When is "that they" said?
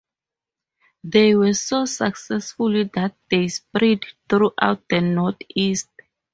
2.95-3.47